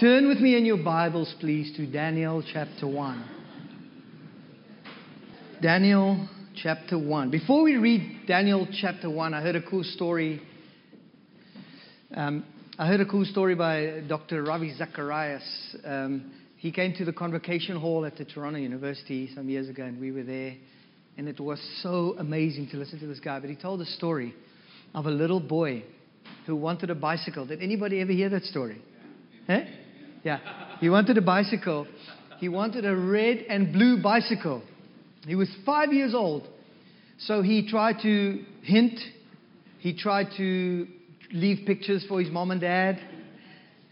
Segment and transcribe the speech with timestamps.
[0.00, 3.28] Turn with me in your Bibles, please, to Daniel chapter 1.
[5.60, 7.30] Daniel chapter 1.
[7.32, 10.40] Before we read Daniel chapter 1, I heard a cool story.
[12.14, 12.44] Um,
[12.78, 14.44] I heard a cool story by Dr.
[14.44, 15.42] Ravi Zacharias.
[15.84, 20.00] Um, he came to the convocation hall at the Toronto University some years ago, and
[20.00, 20.54] we were there.
[21.16, 23.40] And it was so amazing to listen to this guy.
[23.40, 24.32] But he told a story
[24.94, 25.82] of a little boy
[26.46, 27.46] who wanted a bicycle.
[27.46, 28.80] Did anybody ever hear that story?
[29.48, 29.62] Huh?
[30.28, 30.40] Yeah.
[30.78, 31.86] He wanted a bicycle.
[32.38, 34.62] He wanted a red and blue bicycle.
[35.26, 36.46] He was five years old.
[37.20, 39.00] So he tried to hint,
[39.78, 40.86] he tried to
[41.32, 43.00] leave pictures for his mom and dad.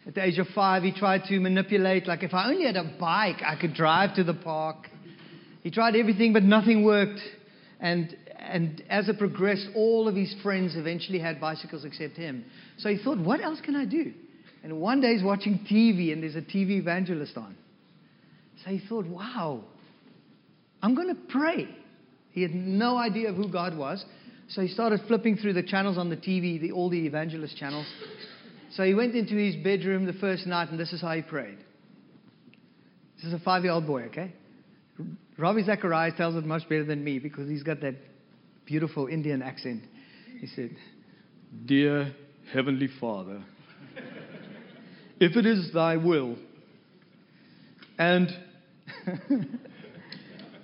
[0.06, 2.84] At the age of five, he tried to manipulate, like, if I only had a
[3.00, 4.90] bike, I could drive to the park.
[5.62, 7.20] He tried everything, but nothing worked.
[7.80, 12.44] And, and as it progressed, all of his friends eventually had bicycles except him.
[12.76, 14.12] So he thought, what else can I do?
[14.62, 17.56] And one day he's watching TV and there's a TV evangelist on.
[18.64, 19.62] So he thought, wow,
[20.82, 21.68] I'm going to pray.
[22.32, 24.04] He had no idea of who God was.
[24.48, 27.86] So he started flipping through the channels on the TV, the, all the evangelist channels.
[28.72, 31.58] So he went into his bedroom the first night and this is how he prayed.
[33.16, 34.32] This is a five year old boy, okay?
[35.38, 37.94] Ravi Zacharias tells it much better than me because he's got that
[38.64, 39.82] beautiful Indian accent.
[40.40, 40.76] He said,
[41.64, 42.14] Dear
[42.52, 43.42] Heavenly Father,
[45.18, 46.36] if it is thy will,
[47.98, 48.28] and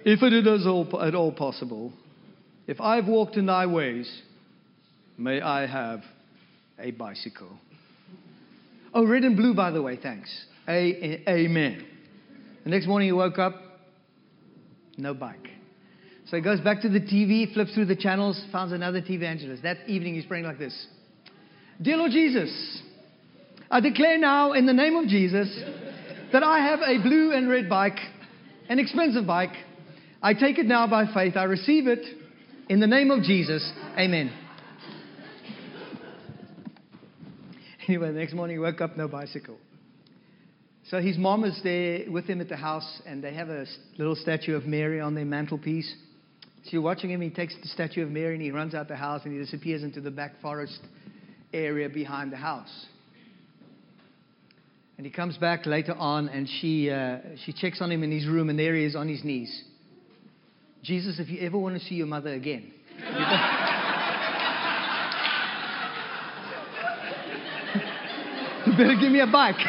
[0.05, 1.92] if it is all, at all possible,
[2.67, 4.23] if I've walked in thy ways,
[5.17, 6.00] may I have
[6.78, 7.58] a bicycle.
[8.95, 10.30] Oh, red and blue, by the way, thanks.
[10.69, 11.86] A- amen.
[12.64, 13.55] The next morning he woke up,
[14.97, 15.48] no bike.
[16.27, 19.62] So he goes back to the TV, flips through the channels, finds another TV evangelist.
[19.62, 20.86] That evening he's praying like this
[21.80, 22.83] Dear Lord Jesus,
[23.73, 25.48] I declare now in the name of Jesus
[26.31, 27.97] that I have a blue and red bike,
[28.69, 29.55] an expensive bike.
[30.23, 31.39] I take it now by faith.
[31.39, 32.05] I receive it
[32.69, 33.73] in the name of Jesus.
[33.98, 34.30] Amen.
[37.89, 39.58] Anyway, the next morning he woke up, no bicycle.
[40.89, 43.67] So his mom is there with him at the house, and they have a
[43.98, 45.92] little statue of Mary on their mantelpiece.
[46.63, 48.95] So you're watching him, he takes the statue of Mary and he runs out the
[48.95, 50.79] house and he disappears into the back forest
[51.52, 52.86] area behind the house.
[55.02, 58.24] And he comes back later on and she, uh, she checks on him in his
[58.24, 59.64] room, and there he is on his knees.
[60.85, 62.73] Jesus, if you ever want to see your mother again,
[68.64, 69.57] you better give me a bike.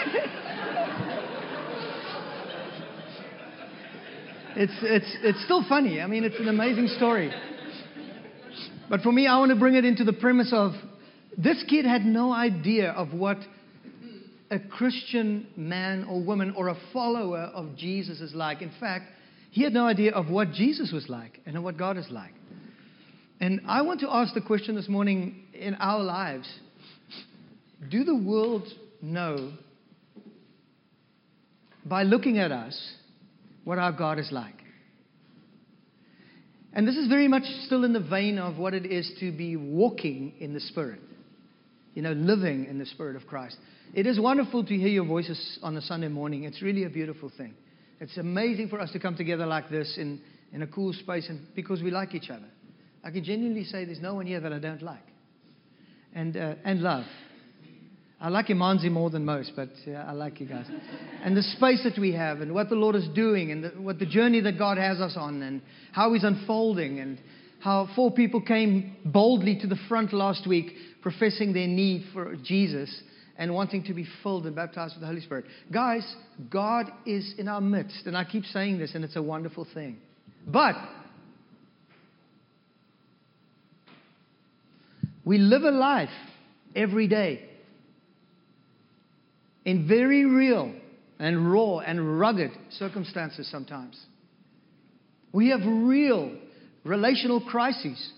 [4.55, 5.99] it's, it's, it's still funny.
[5.99, 7.33] I mean, it's an amazing story.
[8.87, 10.73] But for me, I want to bring it into the premise of
[11.35, 13.39] this kid had no idea of what
[14.53, 18.61] a Christian man or woman or a follower of Jesus is like.
[18.61, 19.05] In fact,
[19.49, 22.33] he had no idea of what Jesus was like and what God is like.
[23.41, 26.47] And I want to ask the question this morning in our lives
[27.89, 28.67] do the world
[29.01, 29.53] know
[31.83, 32.93] by looking at us
[33.63, 34.55] what our God is like?
[36.73, 39.55] And this is very much still in the vein of what it is to be
[39.55, 40.99] walking in the Spirit,
[41.93, 43.57] you know, living in the Spirit of Christ.
[43.93, 46.43] It is wonderful to hear your voices on a Sunday morning.
[46.43, 47.53] It's really a beautiful thing.
[47.99, 50.21] It's amazing for us to come together like this in,
[50.51, 52.47] in a cool space and because we like each other.
[53.03, 55.05] I can genuinely say there's no one here that I don't like.
[56.13, 57.05] And, uh, and love.
[58.19, 60.65] I like Imanzi more than most, but I like you guys.
[61.23, 63.99] and the space that we have, and what the Lord is doing, and the, what
[63.99, 65.61] the journey that God has us on, and
[65.91, 67.19] how He's unfolding, and
[67.59, 72.89] how four people came boldly to the front last week professing their need for Jesus
[73.43, 75.43] and wanting to be filled and baptized with the Holy Spirit.
[75.69, 76.15] Guys,
[76.49, 79.97] God is in our midst, and I keep saying this, and it's a wonderful thing.
[80.47, 80.75] But
[85.25, 86.07] we live a life
[86.73, 87.49] every day
[89.65, 90.73] in very real
[91.19, 93.99] and raw and rugged circumstances sometimes.
[95.33, 96.33] We have real
[96.85, 98.13] relational crises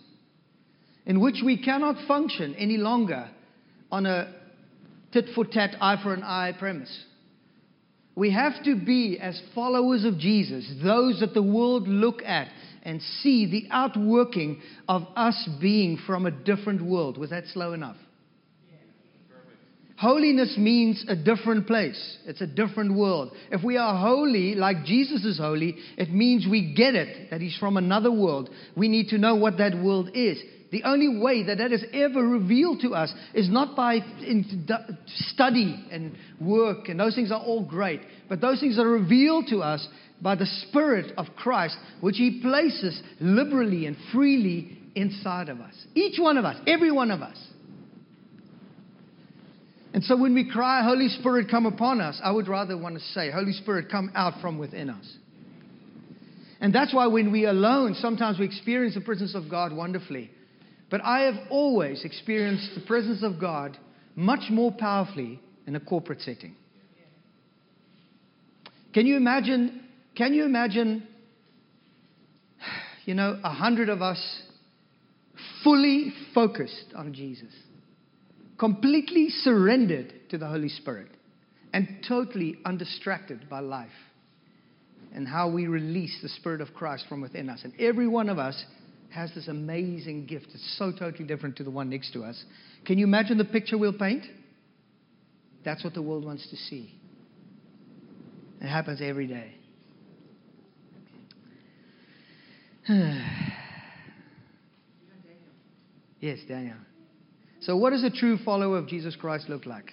[1.07, 3.27] in which we cannot function any longer
[3.91, 4.31] on a
[5.15, 7.06] tit for tat, eye for an eye premise.
[8.15, 12.50] We have to be, as followers of Jesus, those that the world look at
[12.83, 17.17] and see the outworking of us being from a different world.
[17.17, 17.97] Was that slow enough?
[19.97, 22.17] Holiness means a different place.
[22.25, 23.31] It's a different world.
[23.50, 27.57] If we are holy like Jesus is holy, it means we get it that he's
[27.57, 28.50] from another world.
[28.75, 30.38] We need to know what that world is.
[30.71, 34.00] The only way that that is ever revealed to us is not by
[35.06, 39.59] study and work, and those things are all great, but those things are revealed to
[39.59, 39.88] us
[40.21, 45.73] by the Spirit of Christ, which He places liberally and freely inside of us.
[45.94, 47.38] Each one of us, every one of us.
[49.94, 53.01] And so when we cry, Holy Spirit, come upon us, I would rather want to
[53.01, 55.17] say, Holy Spirit, come out from within us.
[56.59, 60.31] And that's why when we are alone, sometimes we experience the presence of God wonderfully.
[60.89, 63.77] But I have always experienced the presence of God
[64.15, 66.55] much more powerfully in a corporate setting.
[68.93, 69.83] Can you imagine?
[70.15, 71.05] Can you imagine,
[73.05, 74.41] you know, a hundred of us
[75.63, 77.51] fully focused on Jesus,
[78.57, 81.09] completely surrendered to the Holy Spirit,
[81.73, 83.89] and totally undistracted by life?
[85.15, 87.61] and how we release the Spirit of Christ from within us.
[87.63, 88.65] And every one of us
[89.15, 90.47] has this amazing gift.
[90.53, 92.44] It's so totally different to the one next to us.
[92.85, 94.25] Can you imagine the picture we'll paint?
[95.63, 96.94] That's what the world wants to see.
[98.62, 99.53] It happens every day.
[106.19, 106.77] yes, Daniel.
[107.62, 109.91] So, what does a true follower of Jesus Christ look like?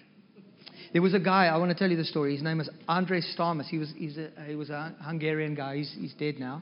[0.92, 2.34] There was a guy, I want to tell you the story.
[2.34, 3.66] His name is Andrei Stamas.
[3.69, 5.76] He was, a, he was a Hungarian guy.
[5.76, 6.60] He's, he's dead now.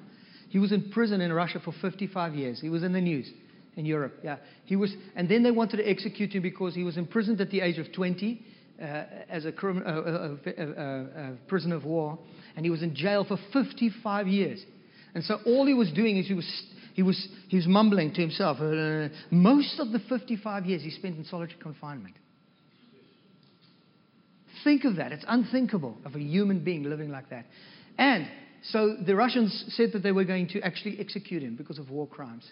[0.50, 2.60] He was in prison in Russia for 55 years.
[2.60, 3.30] He was in the news
[3.76, 4.14] in Europe.
[4.22, 4.36] Yeah.
[4.64, 7.60] He was, and then they wanted to execute him because he was imprisoned at the
[7.60, 8.44] age of 20
[8.80, 8.84] uh,
[9.28, 12.18] as a, crim, uh, uh, uh, prisoner of war.
[12.56, 14.60] And he was in jail for 55 years.
[15.14, 16.62] And so all he was doing is he was,
[16.94, 18.58] he was, he was mumbling to himself.
[18.58, 22.16] Uh, most of the 55 years he spent in solitary confinement.
[24.64, 25.12] Think of that.
[25.12, 27.46] It's unthinkable of a human being living like that.
[27.96, 28.26] And
[28.62, 32.06] so the Russians said that they were going to actually execute him because of war
[32.06, 32.44] crimes.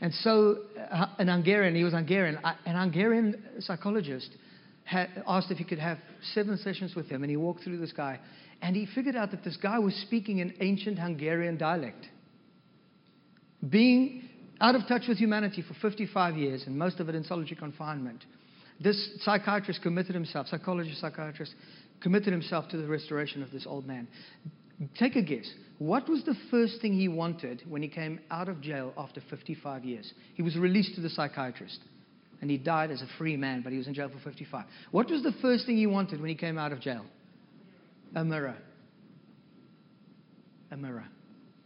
[0.00, 0.58] And so
[0.90, 4.30] uh, an Hungarian, he was Hungarian, uh, an Hungarian psychologist
[5.26, 5.98] asked if he could have
[6.32, 7.22] seven sessions with him.
[7.22, 8.20] And he walked through this guy.
[8.62, 12.06] And he figured out that this guy was speaking an ancient Hungarian dialect.
[13.68, 14.28] Being
[14.60, 18.24] out of touch with humanity for 55 years, and most of it in solitary confinement,
[18.80, 21.54] this psychiatrist committed himself, psychologist, psychiatrist,
[22.00, 24.08] committed himself to the restoration of this old man.
[24.98, 25.50] Take a guess.
[25.78, 29.84] What was the first thing he wanted when he came out of jail after 55
[29.84, 30.12] years?
[30.34, 31.78] He was released to the psychiatrist.
[32.40, 34.64] And he died as a free man, but he was in jail for 55.
[34.92, 37.04] What was the first thing he wanted when he came out of jail?
[38.14, 38.56] A mirror.
[40.70, 41.04] A mirror.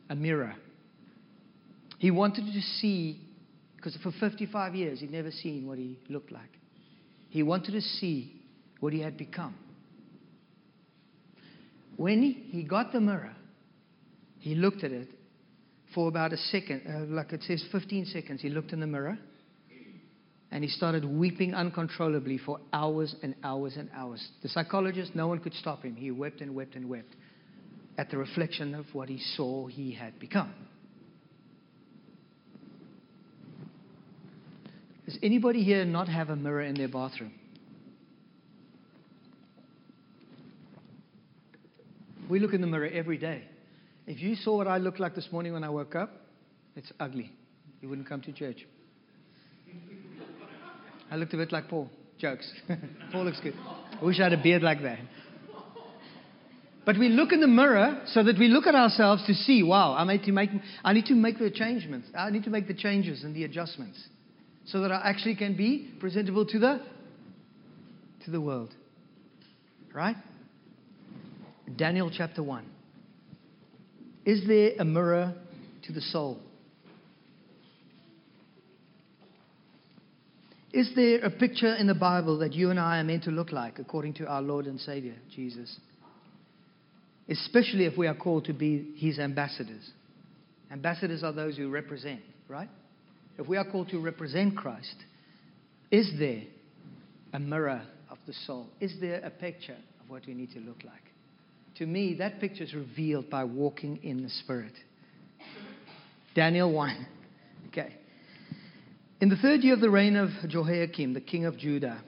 [0.08, 0.54] A mirror.
[1.98, 3.20] He wanted to see,
[3.76, 6.50] because for 55 years he'd never seen what he looked like.
[7.28, 8.40] He wanted to see
[8.80, 9.54] what he had become.
[12.02, 12.20] When
[12.50, 13.32] he got the mirror,
[14.40, 15.06] he looked at it
[15.94, 18.42] for about a second, uh, like it says 15 seconds.
[18.42, 19.16] He looked in the mirror
[20.50, 24.20] and he started weeping uncontrollably for hours and hours and hours.
[24.42, 25.94] The psychologist, no one could stop him.
[25.94, 27.14] He wept and wept and wept
[27.96, 30.52] at the reflection of what he saw he had become.
[35.04, 37.34] Does anybody here not have a mirror in their bathroom?
[42.32, 43.42] We look in the mirror every day.
[44.06, 46.08] If you saw what I looked like this morning when I woke up,
[46.74, 47.30] it's ugly.
[47.82, 48.66] You wouldn't come to church.
[51.10, 51.90] I looked a bit like Paul.
[52.18, 52.50] Jokes.
[53.12, 53.52] Paul looks good.
[53.60, 55.00] I wish I had a beard like that.
[56.86, 59.94] But we look in the mirror so that we look at ourselves to see, wow,
[59.94, 60.48] I need to make,
[60.82, 62.08] I need to make the changements.
[62.16, 64.02] I need to make the changes and the adjustments
[64.64, 66.80] so that I actually can be presentable to the
[68.24, 68.74] to the world.
[69.92, 70.16] Right?
[71.76, 72.64] Daniel chapter 1.
[74.24, 75.34] Is there a mirror
[75.84, 76.40] to the soul?
[80.72, 83.52] Is there a picture in the Bible that you and I are meant to look
[83.52, 85.78] like according to our Lord and Savior, Jesus?
[87.28, 89.90] Especially if we are called to be his ambassadors.
[90.70, 92.68] Ambassadors are those who represent, right?
[93.38, 94.94] if we are called to represent Christ,
[95.90, 96.42] is there
[97.32, 98.68] a mirror of the soul?
[98.80, 101.11] Is there a picture of what we need to look like?
[101.76, 104.74] To me, that picture is revealed by walking in the Spirit.
[106.34, 107.06] Daniel 1.
[107.68, 107.96] Okay.
[109.20, 112.02] In the third year of the reign of Jehoiakim, the king of Judah,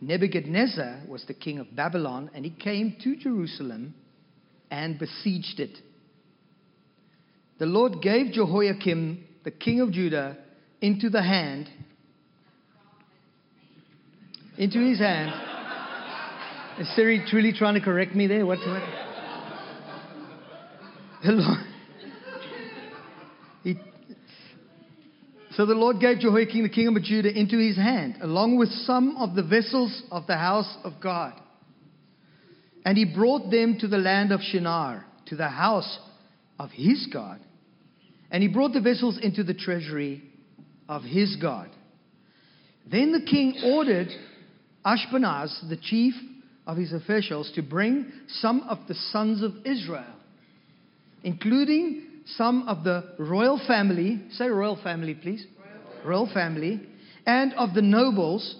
[0.00, 3.94] Nebuchadnezzar was the king of Babylon, and he came to Jerusalem
[4.70, 5.78] and besieged it.
[7.58, 10.38] The Lord gave Jehoiakim the king of Judah,
[10.80, 11.68] into the hand,
[14.58, 15.53] into his hand.
[16.78, 18.44] Is Siri truly trying to correct me there?
[18.44, 18.58] What?
[18.58, 18.82] what?
[21.24, 21.58] The Lord,
[23.62, 23.76] he,
[25.52, 29.16] So the Lord gave Jehoiakim, the king of Judah, into his hand, along with some
[29.18, 31.34] of the vessels of the house of God.
[32.84, 35.98] And he brought them to the land of Shinar, to the house
[36.58, 37.40] of his God.
[38.32, 40.24] And he brought the vessels into the treasury
[40.88, 41.70] of his God.
[42.90, 44.08] Then the king ordered
[44.84, 46.14] Ashpenaz, the chief
[46.66, 50.14] of his officials, to bring some of the sons of Israel,
[51.22, 52.02] including
[52.36, 56.80] some of the royal family, say royal family, please, royal, royal family,
[57.26, 58.56] and of the nobles,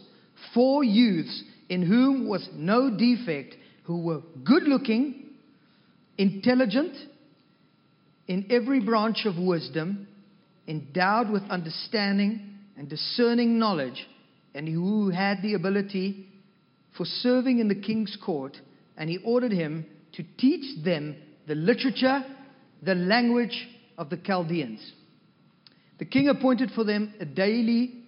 [0.52, 5.30] four youths in whom was no defect, who were good looking,
[6.18, 6.96] intelligent,
[8.26, 10.06] in every branch of wisdom,
[10.66, 14.06] endowed with understanding and discerning knowledge,
[14.54, 16.26] and who had the ability
[16.96, 18.56] for serving in the king's court,
[18.96, 22.24] and he ordered him to teach them the literature
[22.82, 24.92] the language of the Chaldeans.
[25.98, 28.02] The king appointed for them a daily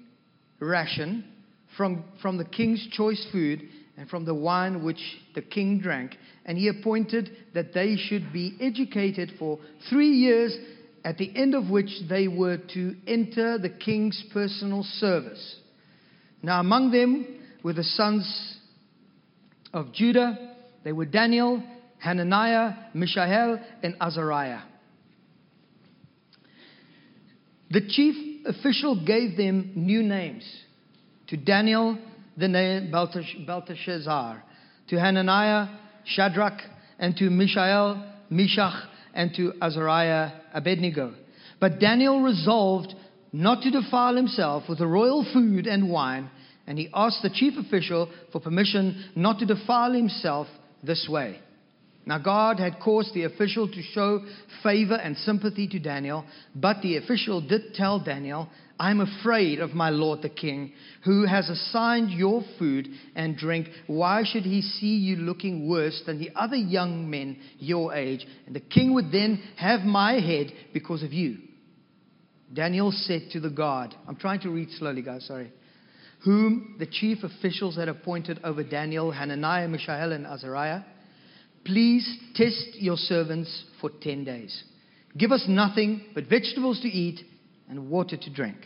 [0.61, 1.25] ration
[1.77, 3.63] from, from the king's choice food
[3.97, 5.01] and from the wine which
[5.35, 6.17] the king drank.
[6.45, 10.57] And he appointed that they should be educated for three years,
[11.05, 15.57] at the end of which they were to enter the king's personal service.
[16.43, 18.56] Now, among them were the sons
[19.73, 20.55] of Judah.
[20.85, 21.63] They were Daniel,
[21.99, 24.61] Hananiah, Mishael, and Azariah.
[27.71, 30.45] The chief official gave them new names.
[31.29, 31.99] To Daniel,
[32.37, 34.45] the name Belteshazzar.
[34.89, 35.69] To Hananiah,
[36.05, 36.61] Shadrach.
[36.99, 38.89] And to Mishael, Meshach.
[39.15, 41.15] And to Azariah, Abednego.
[41.59, 42.95] But Daniel resolved
[43.33, 46.31] not to defile himself with the royal food and wine,
[46.67, 50.47] and he asked the chief official for permission not to defile himself
[50.83, 51.41] this way.
[52.09, 54.25] Now, God had caused the official to show
[54.63, 59.91] favor and sympathy to Daniel, but the official did tell Daniel, I'm afraid of my
[59.91, 60.73] lord the king,
[61.05, 63.69] who has assigned your food and drink.
[63.89, 68.25] Why should he see you looking worse than the other young men your age?
[68.47, 71.39] And the king would then have my head because of you.
[72.53, 75.53] Daniel said to the guard, I'm trying to read slowly, guys, sorry.
[76.25, 80.83] Whom the chief officials had appointed over Daniel, Hananiah, Mishael, and Azariah
[81.67, 84.63] Please test your servants for 10 days.
[85.19, 87.21] Give us nothing but vegetables to eat
[87.69, 88.57] and water to drink.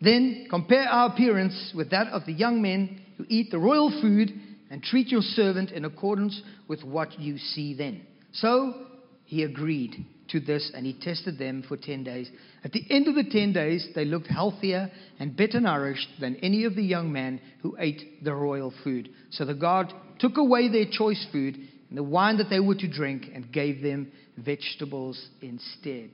[0.00, 4.32] Then compare our appearance with that of the young men who eat the royal food
[4.70, 8.00] and treat your servant in accordance with what you see then.
[8.32, 8.86] So
[9.26, 12.28] he agreed to this and he tested them for 10 days.
[12.64, 16.64] At the end of the 10 days, they looked healthier and better nourished than any
[16.64, 19.10] of the young men who ate the royal food.
[19.30, 21.56] So the guard took away their choice food
[21.88, 26.10] and the wine that they were to drink and gave them vegetables instead.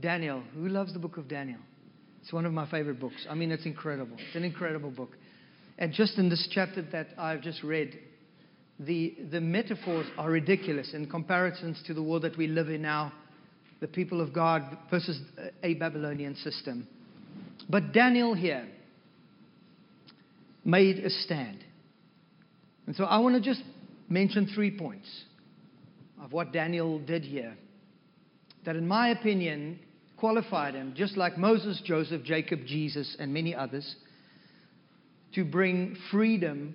[0.00, 1.60] Daniel, who loves the book of Daniel?
[2.20, 3.26] It's one of my favorite books.
[3.28, 4.16] I mean, it's incredible.
[4.18, 5.10] It's an incredible book.
[5.78, 7.98] And just in this chapter that I've just read,
[8.78, 13.12] the, the metaphors are ridiculous in comparisons to the world that we live in now,
[13.80, 15.20] the people of God versus
[15.62, 16.86] a Babylonian system.
[17.68, 18.66] But Daniel here
[20.64, 21.64] made a stand.
[22.86, 23.62] And so I want to just
[24.08, 25.08] mention three points
[26.22, 27.56] of what Daniel did here
[28.64, 29.78] that, in my opinion,
[30.16, 33.96] qualified him, just like Moses, Joseph, Jacob, Jesus, and many others,
[35.34, 36.74] to bring freedom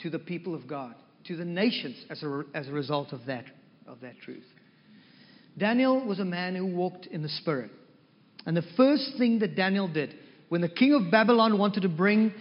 [0.00, 3.44] to the people of God, to the nations as a, as a result of that,
[3.86, 4.44] of that truth.
[5.56, 7.70] Daniel was a man who walked in the Spirit.
[8.46, 10.14] And the first thing that Daniel did
[10.48, 12.32] when the king of Babylon wanted to bring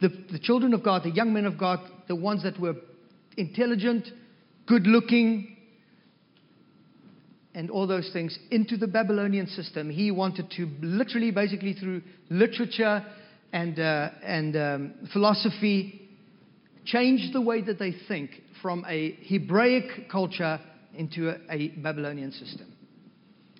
[0.00, 2.74] the, the children of God, the young men of God, the ones that were
[3.36, 4.08] intelligent,
[4.66, 5.56] good looking,
[7.54, 9.90] and all those things into the Babylonian system.
[9.90, 13.04] He wanted to literally, basically, through literature
[13.52, 16.08] and, uh, and um, philosophy,
[16.84, 18.30] changed the way that they think
[18.62, 20.60] from a Hebraic culture
[20.94, 22.72] into a, a Babylonian system.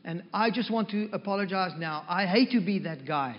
[0.05, 2.05] And I just want to apologize now.
[2.09, 3.37] I hate to be that guy.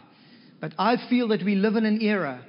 [0.59, 2.45] But I feel that we live in an era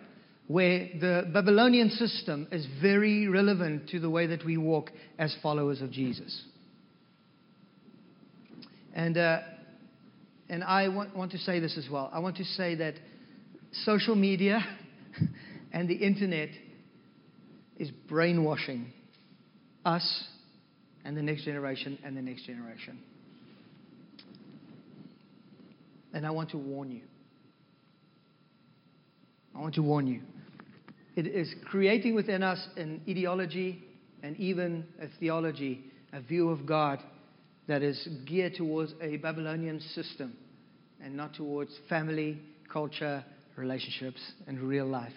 [0.47, 5.81] where the Babylonian system is very relevant to the way that we walk as followers
[5.81, 6.45] of Jesus.
[8.95, 9.41] And, uh,
[10.51, 12.11] and I want, want to say this as well.
[12.13, 12.97] I want to say that
[13.73, 14.65] social media
[15.73, 16.51] and the internet
[17.77, 18.93] is brainwashing
[19.85, 20.25] us
[21.05, 22.99] and the next generation and the next generation.
[26.15, 27.03] And I want to warn you.
[29.55, 30.21] I want to warn you.
[31.17, 33.83] It is creating within us an ideology
[34.23, 37.03] and even a theology a view of God
[37.69, 40.37] that is geared towards a Babylonian system
[41.03, 42.39] and not towards family,
[42.71, 43.25] culture,
[43.63, 45.13] relationships, and real life.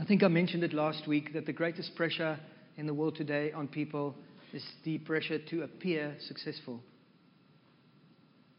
[0.00, 2.36] I think I mentioned it last week that the greatest pressure
[2.76, 4.16] in the world today on people
[4.52, 6.80] is the pressure to appear successful.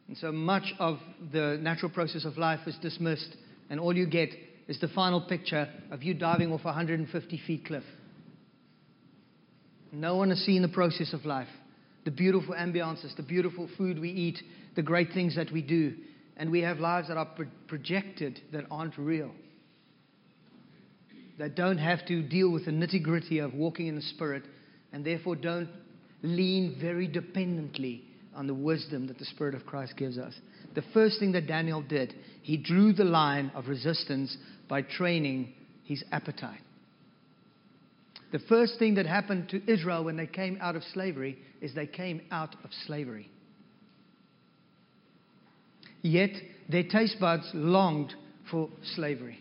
[0.08, 1.00] And so much of
[1.34, 3.36] the natural process of life is dismissed,
[3.70, 4.30] and all you get
[4.70, 7.84] is the final picture of you diving off a 150 feet cliff.
[9.92, 11.50] No one has seen the process of life,
[12.06, 14.40] the beautiful ambiances, the beautiful food we eat,
[14.76, 15.94] the great things that we do.
[16.38, 19.32] And we have lives that are pro- projected that aren't real,
[21.38, 24.44] that don't have to deal with the nitty gritty of walking in the Spirit,
[24.92, 25.70] and therefore don't
[26.22, 28.04] lean very dependently
[28.36, 30.34] on the wisdom that the Spirit of Christ gives us.
[30.76, 34.36] The first thing that Daniel did, he drew the line of resistance
[34.68, 36.62] by training his appetite.
[38.32, 41.86] The first thing that happened to Israel when they came out of slavery is they
[41.86, 43.30] came out of slavery.
[46.04, 46.32] Yet
[46.70, 48.14] their taste buds longed
[48.52, 49.40] for slavery.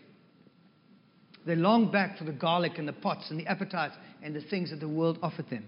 [1.45, 4.71] They longed back for the garlic and the pots and the appetites and the things
[4.71, 5.67] that the world offered them.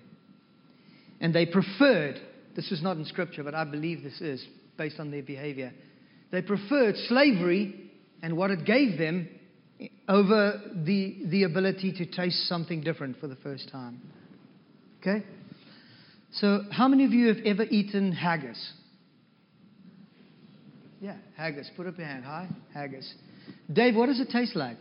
[1.22, 2.20] And they preferred
[2.56, 4.44] this is not in Scripture, but I believe this is
[4.78, 5.74] based on their behavior.
[6.32, 7.92] They preferred slavery
[8.24, 9.28] and what it gave them
[10.08, 14.02] over the, the ability to taste something different for the first time.
[15.02, 15.26] Okay?
[16.32, 18.74] So, how many of you have ever eaten haggis?
[21.00, 21.70] Yeah, haggis.
[21.76, 22.24] Put up your hand.
[22.24, 23.14] Hi, haggis.
[23.72, 24.78] Dave, what does it taste like?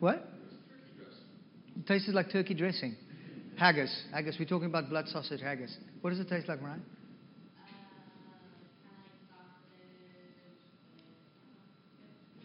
[0.00, 0.28] What?
[1.76, 2.96] It tastes like turkey dressing.
[3.58, 3.94] Haggis.
[4.12, 4.36] Haggis.
[4.38, 5.76] We're talking about blood sausage haggis.
[6.00, 6.78] What does it taste like, Mariah?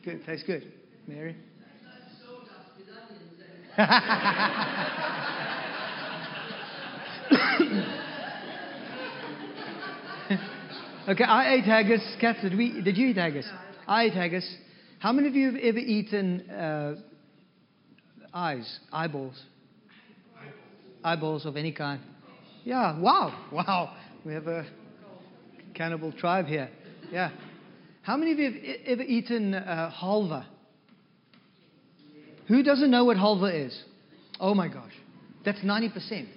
[0.04, 0.26] Good.
[0.26, 0.72] Tastes good.
[1.08, 1.36] Mary?
[11.10, 12.02] okay, I ate haggis.
[12.22, 13.48] Kat, did, we, did you eat haggis?
[13.88, 14.58] I ate haggis.
[15.00, 16.96] How many of you have ever eaten uh,
[18.34, 19.42] eyes, eyeballs?
[21.04, 22.02] eyeballs of any kind.
[22.64, 23.96] Yeah, wow, wow.
[24.26, 24.66] We have a
[25.74, 26.70] cannibal tribe here.
[27.12, 27.32] Yeah.
[28.02, 30.46] How many of you have ever eaten uh, halva?
[32.48, 33.84] Who doesn't know what halva is?
[34.40, 34.94] Oh my gosh,
[35.46, 36.28] that's 90%.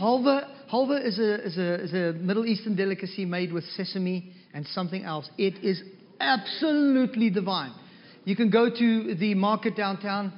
[0.00, 4.66] Halva, halva is, a, is, a, is a Middle Eastern delicacy made with sesame and
[4.68, 5.28] something else.
[5.38, 5.82] It is
[6.20, 7.72] absolutely divine.
[8.24, 10.32] You can go to the market downtown,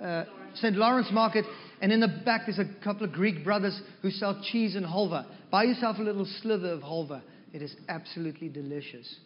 [0.00, 0.76] uh, St.
[0.76, 1.44] Lawrence Market,
[1.82, 5.26] and in the back, there's a couple of Greek brothers who sell cheese and halva.
[5.50, 7.22] Buy yourself a little sliver of halva.
[7.52, 9.16] It is absolutely delicious.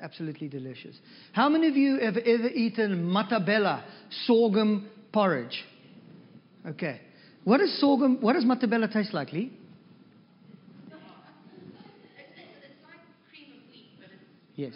[0.00, 0.96] Absolutely delicious.
[1.32, 3.82] How many of you have ever eaten Maltabella,
[4.26, 5.64] sorghum porridge?
[6.66, 7.00] Okay.
[7.46, 9.52] What does sorghum, what does Maltabella taste like, Lee?
[14.56, 14.72] Yes.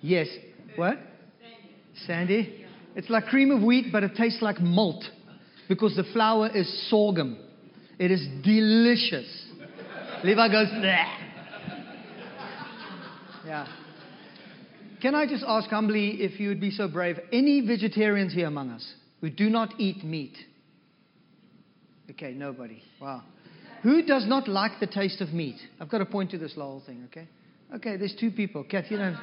[0.00, 0.28] Yes.
[0.76, 0.98] What?
[2.06, 2.64] Sandy?
[2.94, 5.02] It's like cream of wheat, but it tastes like malt
[5.68, 7.36] because the flour is sorghum.
[7.98, 9.26] It is delicious.
[10.22, 11.04] Levi goes, Bleh.
[13.44, 13.66] yeah.
[15.02, 17.18] Can I just ask humbly if you would be so brave?
[17.32, 20.36] Any vegetarians here among us who do not eat meat?
[22.10, 22.82] Okay, nobody.
[23.00, 23.22] Wow.
[23.82, 25.56] Who does not like the taste of meat?
[25.80, 27.26] I've got to point to this whole thing, okay?
[27.74, 28.64] Okay, there's two people.
[28.64, 29.16] Kathy and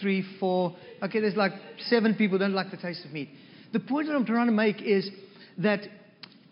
[0.00, 0.76] three, four.
[1.02, 1.50] Okay, there's like
[1.88, 3.28] seven people don't like the taste of meat.
[3.72, 5.10] The point that I'm trying to make is
[5.58, 5.80] that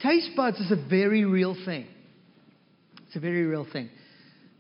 [0.03, 1.87] taste buds is a very real thing.
[3.07, 3.91] It's a very real thing.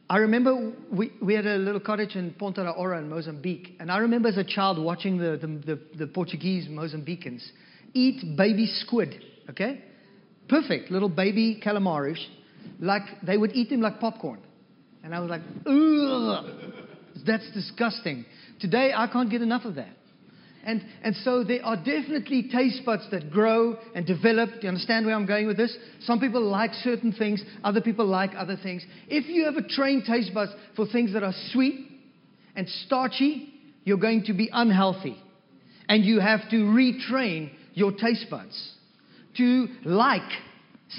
[0.09, 3.90] I remember we, we had a little cottage in Ponta do Ouro in Mozambique, and
[3.90, 7.42] I remember as a child watching the, the, the, the Portuguese Mozambicans
[7.94, 9.85] eat baby squid, okay?
[10.48, 12.24] Perfect, little baby calamaris,
[12.81, 14.40] like they would eat them like popcorn.
[15.05, 18.24] And I was like, ugh, that's disgusting.
[18.61, 19.98] Today, I can't get enough of that.
[20.64, 24.51] And, and so there are definitely taste buds that grow and develop.
[24.51, 25.74] Do you understand where I'm going with this?
[26.01, 28.85] Some people like certain things, other people like other things.
[29.09, 31.88] If you have a trained taste buds for things that are sweet
[32.57, 35.16] and starchy, you're going to be unhealthy.
[35.88, 38.75] And you have to retrain your taste buds
[39.37, 40.31] to like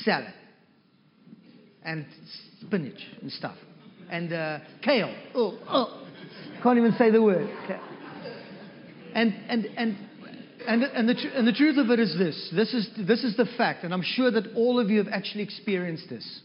[0.04, 0.34] salad
[1.84, 2.06] and
[2.62, 3.58] spinach and stuff
[4.10, 5.14] and uh, kale.
[5.36, 6.06] Oh, oh.
[6.62, 7.50] Can't even say the word.
[9.14, 9.98] And, and, and,
[10.68, 13.46] and, and, the, and the truth of it is this this is, this is the
[13.58, 16.42] fact, and I'm sure that all of you have actually experienced this.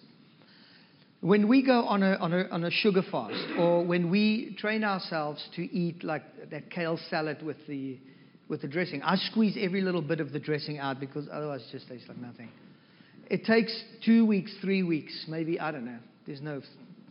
[1.20, 4.85] When we go on a, on, a, on a sugar fast, or when we train
[4.85, 7.99] ourselves to eat like that kale salad with the,
[8.48, 11.72] with the dressing, I squeeze every little bit of the dressing out because otherwise it
[11.72, 12.50] just tastes like nothing.
[13.30, 15.98] It takes two weeks, three weeks, maybe, I don't know.
[16.26, 16.61] There's no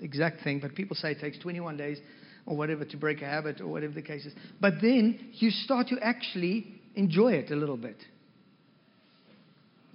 [0.02, 2.00] exact thing, but people say it takes 21 days
[2.46, 4.34] or whatever to break a habit or whatever the case is.
[4.60, 7.98] But then you start to actually enjoy it a little bit.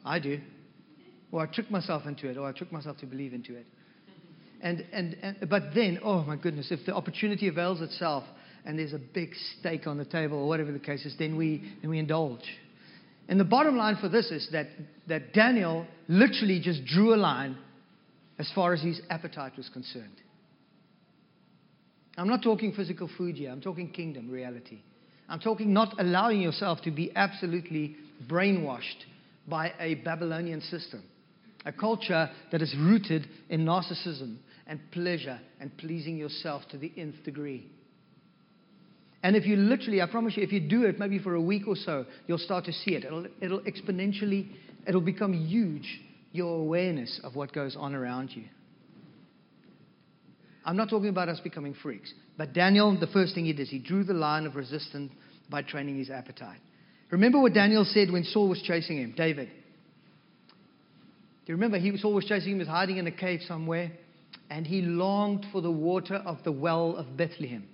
[0.04, 0.40] I do.
[1.30, 3.66] Or I trick myself into it, or I trick myself to believe into it.
[4.60, 8.24] And, and, and, but then, oh my goodness, if the opportunity avails itself
[8.64, 11.62] and there's a big steak on the table or whatever the case is, then we,
[11.80, 12.44] then we indulge.
[13.28, 14.68] And the bottom line for this is that,
[15.06, 17.56] that Daniel literally just drew a line
[18.38, 20.22] as far as his appetite was concerned.
[22.16, 24.80] I'm not talking physical food here, I'm talking kingdom reality.
[25.28, 29.04] I'm talking not allowing yourself to be absolutely brainwashed
[29.46, 31.02] by a Babylonian system,
[31.66, 37.22] a culture that is rooted in narcissism and pleasure and pleasing yourself to the nth
[37.24, 37.70] degree.
[39.22, 41.66] And if you literally, I promise you, if you do it maybe for a week
[41.66, 43.04] or so, you'll start to see it.
[43.04, 44.50] It'll, it'll exponentially,
[44.86, 46.00] it'll become huge,
[46.32, 48.44] your awareness of what goes on around you.
[50.64, 52.12] I'm not talking about us becoming freaks.
[52.36, 55.12] But Daniel, the first thing he did is he drew the line of resistance
[55.50, 56.60] by training his appetite.
[57.10, 59.48] Remember what Daniel said when Saul was chasing him, David.
[59.48, 63.90] Do you remember he, was always chasing him, he was hiding in a cave somewhere,
[64.50, 67.66] and he longed for the water of the well of Bethlehem.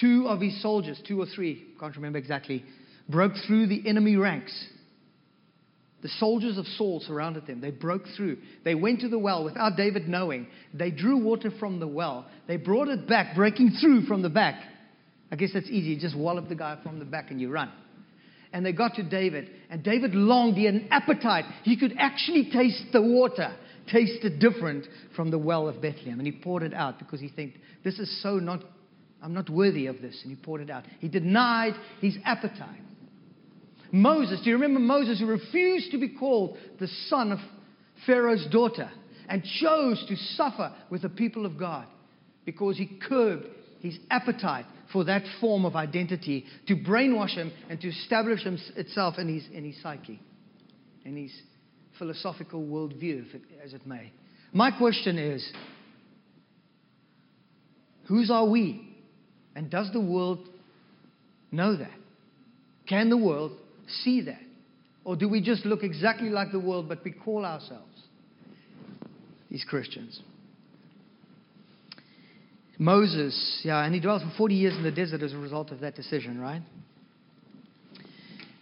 [0.00, 2.64] Two of his soldiers, two or three, can't remember exactly,
[3.08, 4.52] broke through the enemy ranks
[6.06, 7.60] the soldiers of Saul surrounded them.
[7.60, 8.38] They broke through.
[8.64, 10.46] They went to the well without David knowing.
[10.72, 12.26] They drew water from the well.
[12.46, 14.62] They brought it back, breaking through from the back.
[15.32, 15.88] I guess that's easy.
[15.88, 17.72] You just wallop the guy from the back and you run.
[18.52, 19.50] And they got to David.
[19.68, 20.56] And David longed.
[20.56, 21.44] He had an appetite.
[21.64, 23.56] He could actually taste the water,
[23.90, 26.20] taste it different from the well of Bethlehem.
[26.20, 28.62] And he poured it out because he think this is so not,
[29.22, 30.20] I'm not worthy of this.
[30.22, 30.84] And he poured it out.
[31.00, 32.82] He denied his appetite.
[33.92, 37.38] Moses, do you remember Moses who refused to be called the son of
[38.04, 38.90] Pharaoh's daughter
[39.28, 41.86] and chose to suffer with the people of God
[42.44, 43.46] because he curbed
[43.80, 49.18] his appetite for that form of identity to brainwash him and to establish him, itself
[49.18, 50.20] in his, in his psyche,
[51.04, 51.32] in his
[51.98, 53.24] philosophical worldview,
[53.64, 54.12] as it may.
[54.52, 55.52] My question is
[58.06, 58.85] whose are we?
[59.56, 60.46] And does the world
[61.50, 61.90] know that?
[62.86, 63.52] Can the world
[64.04, 64.42] see that?
[65.02, 68.02] Or do we just look exactly like the world, but we call ourselves
[69.50, 70.20] these Christians?
[72.78, 75.80] Moses, yeah, and he dwelt for 40 years in the desert as a result of
[75.80, 76.60] that decision, right?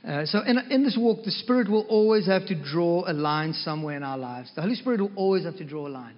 [0.06, 3.52] Uh, so, in, in this walk, the Spirit will always have to draw a line
[3.52, 4.52] somewhere in our lives.
[4.54, 6.14] The Holy Spirit will always have to draw a line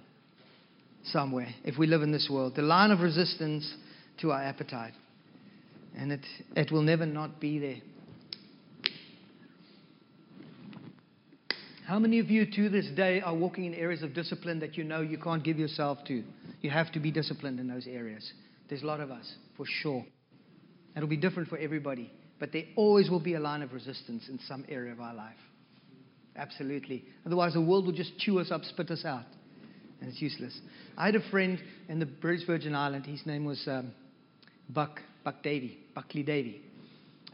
[1.05, 2.53] somewhere if we live in this world.
[2.55, 3.73] The line of resistance
[4.19, 4.93] to our appetite.
[5.97, 6.25] And it,
[6.55, 7.77] it will never not be there.
[11.87, 14.83] How many of you to this day are walking in areas of discipline that you
[14.83, 16.21] know you can't give yourself to?
[16.61, 18.29] You have to be disciplined in those areas.
[18.67, 19.25] There's a lot of us,
[19.55, 20.05] for sure.
[20.97, 24.37] It'll be different for everybody, but there always will be a line of resistance in
[24.47, 25.37] some area of our life.
[26.35, 27.05] Absolutely.
[27.25, 29.23] Otherwise, the world will just chew us up, spit us out,
[30.01, 30.59] and it's useless.
[30.97, 33.05] I had a friend in the British Virgin Island.
[33.05, 33.93] His name was um,
[34.69, 36.61] Buck, Buck Davy, Buckley Davy.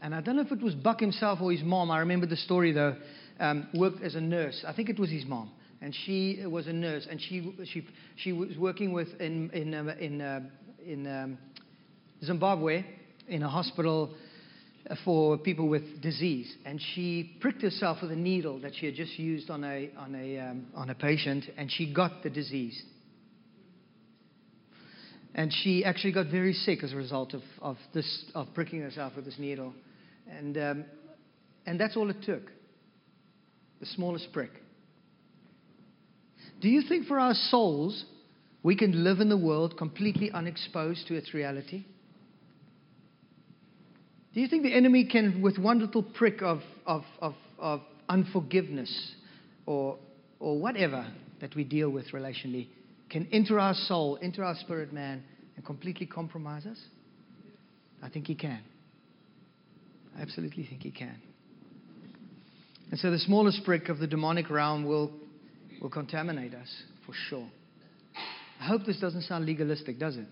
[0.02, 1.90] And I don't know if it was Buck himself or his mom.
[1.90, 2.96] I remember the story, though
[3.40, 4.64] um, worked as a nurse.
[4.66, 8.32] I think it was his mom, and she was a nurse, and she she she
[8.32, 10.40] was working with in in um, in uh,
[10.84, 11.38] in um,
[12.22, 12.84] Zimbabwe
[13.28, 14.14] in a hospital
[15.04, 19.18] for people with disease, and she pricked herself with a needle that she had just
[19.18, 22.80] used on a on a um, on a patient, and she got the disease.
[25.34, 29.14] And she actually got very sick as a result of, of this of pricking herself
[29.16, 29.74] with this needle,
[30.30, 30.84] and um,
[31.66, 32.42] and that's all it took
[33.80, 34.50] the smallest prick.
[36.60, 38.04] Do you think for our souls,
[38.62, 41.84] we can live in the world completely unexposed to its reality?
[44.32, 49.12] Do you think the enemy can, with one little prick of, of, of, of unforgiveness
[49.66, 49.98] or,
[50.40, 51.06] or whatever
[51.40, 52.68] that we deal with relationally,
[53.14, 55.22] can enter our soul, enter our spirit man,
[55.54, 56.78] and completely compromise us?
[58.02, 58.60] I think he can.
[60.18, 61.22] I absolutely think he can.
[62.90, 65.12] And so the smallest brick of the demonic realm will,
[65.80, 66.68] will contaminate us
[67.06, 67.48] for sure.
[68.60, 70.26] I hope this doesn't sound legalistic, does it?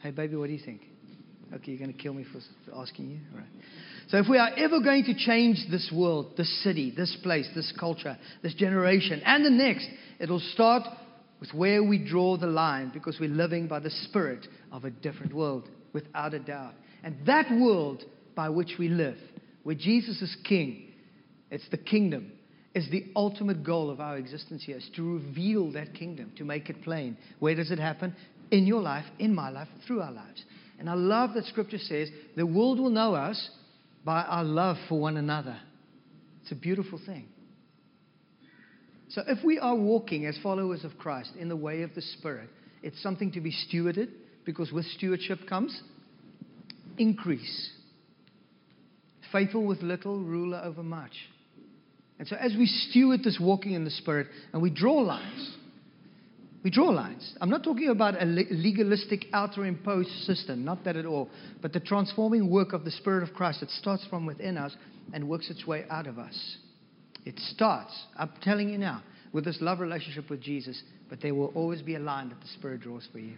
[0.00, 0.80] Hey, baby, what do you think?
[1.54, 2.40] Okay, you're going to kill me for
[2.76, 3.18] asking you?
[3.32, 3.48] All right.
[4.08, 7.72] So, if we are ever going to change this world, this city, this place, this
[7.78, 10.82] culture, this generation, and the next, it'll start
[11.44, 15.34] with where we draw the line because we're living by the spirit of a different
[15.34, 16.72] world, without a doubt.
[17.02, 18.02] And that world
[18.34, 19.18] by which we live,
[19.62, 20.92] where Jesus is king,
[21.50, 22.32] it's the kingdom,
[22.74, 26.70] is the ultimate goal of our existence here, is to reveal that kingdom, to make
[26.70, 27.16] it plain.
[27.40, 28.16] Where does it happen?
[28.50, 30.42] In your life, in my life, through our lives.
[30.78, 33.50] And I love that scripture says the world will know us
[34.02, 35.58] by our love for one another.
[36.42, 37.28] It's a beautiful thing.
[39.08, 42.48] So, if we are walking as followers of Christ in the way of the Spirit,
[42.82, 44.08] it's something to be stewarded
[44.44, 45.82] because with stewardship comes
[46.98, 47.70] increase.
[49.32, 51.12] Faithful with little, ruler over much.
[52.18, 55.56] And so, as we steward this walking in the Spirit and we draw lines,
[56.62, 57.34] we draw lines.
[57.40, 61.28] I'm not talking about a legalistic outer imposed system, not that at all,
[61.60, 64.74] but the transforming work of the Spirit of Christ that starts from within us
[65.12, 66.56] and works its way out of us.
[67.24, 71.52] It starts, I'm telling you now, with this love relationship with Jesus, but there will
[71.54, 73.34] always be a line that the Spirit draws for you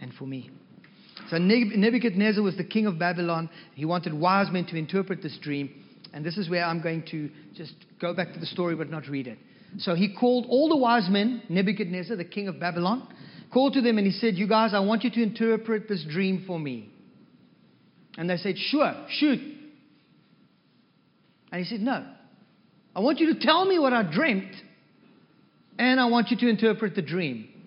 [0.00, 0.50] and for me.
[1.30, 3.50] So Nebuchadnezzar was the king of Babylon.
[3.74, 5.82] He wanted wise men to interpret this dream.
[6.12, 9.06] And this is where I'm going to just go back to the story but not
[9.08, 9.38] read it.
[9.78, 13.08] So he called all the wise men, Nebuchadnezzar, the king of Babylon,
[13.52, 16.44] called to them and he said, You guys, I want you to interpret this dream
[16.46, 16.90] for me.
[18.16, 19.40] And they said, Sure, shoot.
[21.52, 22.06] And he said, No.
[22.96, 24.56] I want you to tell me what I dreamt,
[25.78, 27.48] and I want you to interpret the dream.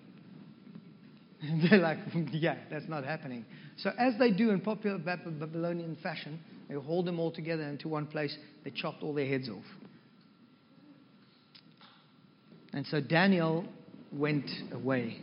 [1.42, 1.96] And they're like,
[2.32, 3.46] yeah, that's not happening.
[3.78, 6.38] So, as they do in popular Babylonian fashion,
[6.68, 8.36] they hold them all together into one place.
[8.62, 9.64] They chopped all their heads off.
[12.74, 13.64] And so Daniel
[14.12, 15.20] went away,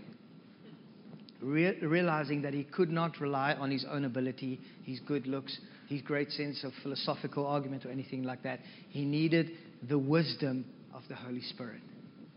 [1.40, 5.56] re- realizing that he could not rely on his own ability, his good looks,
[5.88, 8.60] his great sense of philosophical argument, or anything like that.
[8.90, 9.52] He needed
[9.88, 11.82] the wisdom of the Holy Spirit.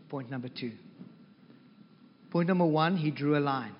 [0.09, 0.71] Point number two.
[2.31, 3.75] Point number one, he drew a line.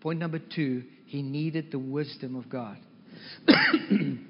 [0.00, 2.76] Point number two, he needed the wisdom of God.
[3.46, 4.28] and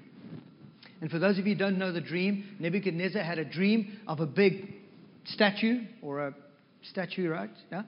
[1.11, 4.27] for those of you who don't know the dream, Nebuchadnezzar had a dream of a
[4.27, 4.75] big
[5.25, 6.35] statue, or a
[6.91, 7.51] statue, right?
[7.73, 7.83] Yeah?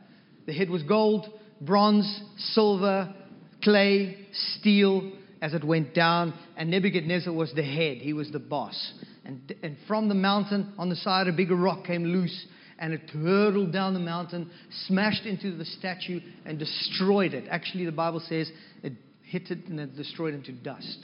[0.47, 1.29] The head was gold,
[1.61, 3.15] bronze, silver,
[3.63, 4.27] clay,
[4.59, 7.99] steel, as it went down, and Nebuchadnezzar was the head.
[7.99, 8.93] He was the boss.
[9.27, 12.47] And, and from the mountain on the side, a bigger rock came loose,
[12.79, 14.49] and it hurtled down the mountain,
[14.87, 17.49] smashed into the statue, and destroyed it.
[17.51, 18.49] Actually, the Bible says
[18.85, 18.93] it
[19.25, 20.99] hit it and it destroyed it into dust.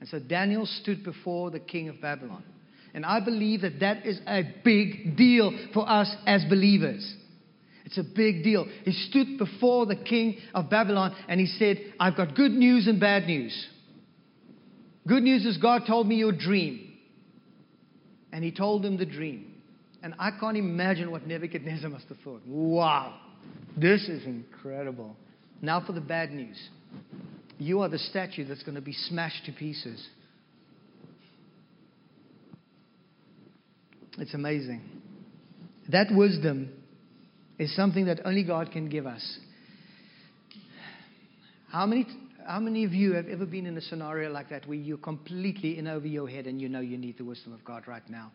[0.00, 2.42] And so Daniel stood before the king of Babylon.
[2.94, 7.14] And I believe that that is a big deal for us as believers.
[7.84, 8.66] It's a big deal.
[8.84, 12.98] He stood before the king of Babylon and he said, I've got good news and
[12.98, 13.68] bad news.
[15.06, 16.91] Good news is God told me your dream.
[18.32, 19.52] And he told him the dream.
[20.02, 22.42] And I can't imagine what Nebuchadnezzar must have thought.
[22.46, 23.18] Wow,
[23.76, 25.16] this is incredible.
[25.60, 26.58] Now for the bad news.
[27.58, 30.04] You are the statue that's going to be smashed to pieces.
[34.18, 34.82] It's amazing.
[35.90, 36.70] That wisdom
[37.58, 39.38] is something that only God can give us.
[41.70, 42.06] How many,
[42.46, 45.78] how many of you have ever been in a scenario like that where you're completely
[45.78, 48.30] in over your head and you know you need the wisdom of God right now?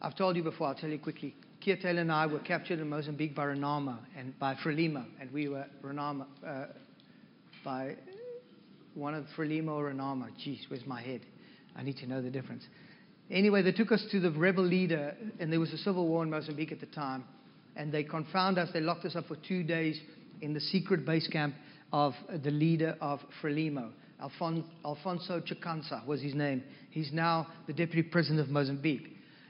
[0.00, 1.34] I've told you before, I'll tell you quickly.
[1.60, 5.48] Kia Taylor and I were captured in Mozambique by Renamo and by Frelimo, and we
[5.48, 6.66] were Renamo uh,
[7.64, 7.96] by
[8.94, 10.28] one of Frelimo or Renamo.
[10.44, 11.22] Jeez, where's my head?
[11.74, 12.64] I need to know the difference.
[13.30, 16.30] Anyway, they took us to the rebel leader, and there was a civil war in
[16.30, 17.24] Mozambique at the time
[17.76, 18.70] and they confound us.
[18.72, 20.00] They locked us up for two days
[20.40, 21.54] in the secret base camp
[21.92, 23.90] of the leader of Frelimo.
[24.22, 26.62] Alfon- Alfonso Dhlakama was his name.
[26.90, 29.08] He's now the deputy president of Mozambique.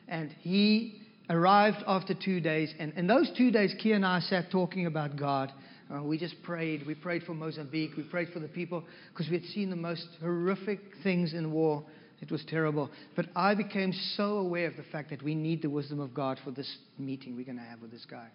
[0.08, 2.72] And he arrived after two days.
[2.78, 5.52] And in those two days, Kia and I sat talking about God.
[5.92, 6.86] Uh, we just prayed.
[6.86, 7.92] We prayed for Mozambique.
[7.96, 11.84] We prayed for the people because we had seen the most horrific things in war
[12.20, 12.90] it was terrible.
[13.14, 16.38] But I became so aware of the fact that we need the wisdom of God
[16.44, 18.28] for this meeting we're going to have with this guy.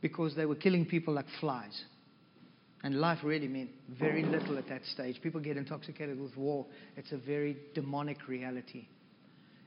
[0.00, 1.84] Because they were killing people like flies.
[2.82, 5.20] And life really meant very little at that stage.
[5.22, 6.66] People get intoxicated with war.
[6.96, 8.86] It's a very demonic reality.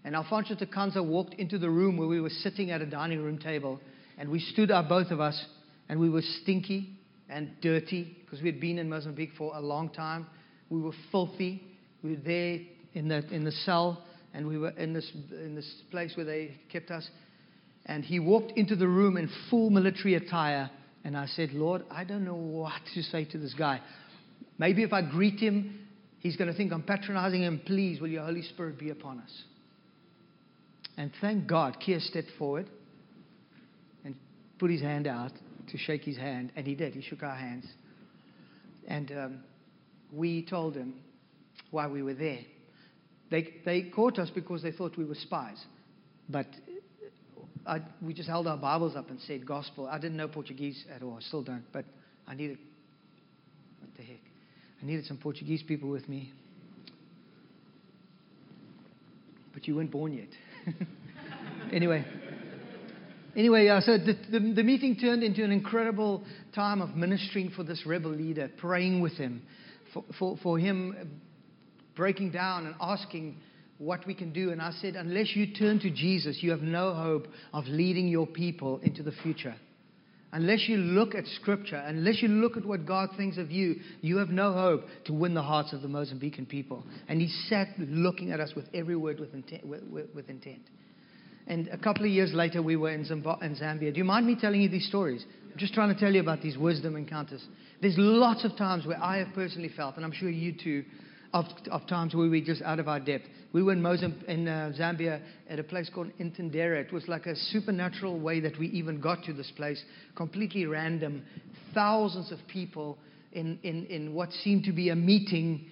[0.03, 3.37] And Alfonso Dhlakama walked into the room where we were sitting at a dining room
[3.37, 3.79] table,
[4.17, 5.43] and we stood up, both of us,
[5.89, 6.91] and we were stinky
[7.29, 10.27] and dirty because we had been in Mozambique for a long time.
[10.69, 11.63] We were filthy.
[12.03, 12.59] We were there
[12.93, 16.55] in the, in the cell, and we were in this, in this place where they
[16.71, 17.07] kept us.
[17.89, 20.69] And he walked into the room in full military attire.
[21.03, 23.81] And I said, Lord, I don't know what to say to this guy.
[24.59, 25.87] Maybe if I greet him,
[26.19, 27.59] he's going to think I'm patronizing him.
[27.65, 29.31] Please, will your Holy Spirit be upon us?
[30.97, 32.69] And thank God, Kia stepped forward
[34.05, 34.15] and
[34.59, 35.31] put his hand out
[35.71, 36.93] to shake his hand, and he did.
[36.93, 37.65] He shook our hands.
[38.87, 39.39] And um,
[40.13, 40.93] we told him
[41.71, 42.41] why we were there.
[43.31, 45.63] They, they caught us because they thought we were spies.
[46.29, 46.45] But
[47.69, 49.87] I, we just held our Bibles up and said gospel.
[49.87, 51.15] I didn't know Portuguese at all.
[51.15, 51.63] I still don't.
[51.71, 51.85] But
[52.27, 52.57] I needed,
[53.79, 54.21] what the heck?
[54.81, 56.33] I needed some Portuguese people with me.
[59.53, 60.75] But you weren't born yet.
[61.71, 62.03] anyway.
[63.35, 66.23] Anyway, uh, so the, the, the, meeting turned into an incredible
[66.55, 69.43] time of ministering for this rebel leader, praying with him,
[69.93, 71.21] for, for, for him
[71.95, 73.37] breaking down and asking
[73.79, 74.51] what we can do.
[74.51, 78.27] And I said, unless you turn to Jesus, you have no hope of leading your
[78.27, 79.55] people into the future.
[80.31, 84.17] Unless you look at Scripture, unless you look at what God thinks of you, you
[84.17, 86.83] have no hope to win the hearts of the Mozambican people.
[87.07, 89.65] And he sat looking at us with every word with intent.
[89.65, 89.81] With,
[90.13, 90.61] with, intent.
[91.47, 93.23] And a couple of years later, we were in, in
[93.55, 93.91] Zambia.
[93.91, 95.25] Do you mind me telling you these stories?
[95.51, 97.43] I'm just trying to tell you about these wisdom encounters.
[97.81, 100.83] There's lots of times where I have personally felt, and I'm sure you too,
[101.33, 103.25] of, of times where we're just out of our depth.
[103.51, 106.81] We were in, Mozambique, in uh, Zambia at a place called Mtendere.
[106.83, 109.81] It was like a supernatural way that we even got to this place,
[110.15, 111.23] completely random.
[111.73, 112.97] Thousands of people
[113.31, 115.65] in, in, in what seemed to be a meeting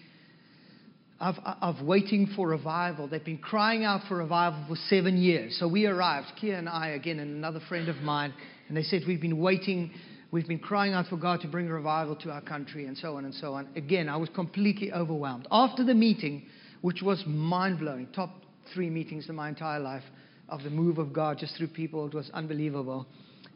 [1.19, 3.07] of, of waiting for revival.
[3.07, 5.57] They've been crying out for revival for seven years.
[5.59, 8.33] So we arrived, Kia and I, again, and another friend of mine,
[8.67, 9.91] and they said, We've been waiting
[10.29, 13.23] We've been crying out for God to bring revival to our country and so on
[13.23, 13.69] and so on.
[13.75, 15.47] Again, I was completely overwhelmed.
[15.51, 16.47] After the meeting,
[16.81, 18.31] which was mind blowing, top
[18.73, 20.03] three meetings in my entire life
[20.49, 23.07] of the move of God just through people, it was unbelievable.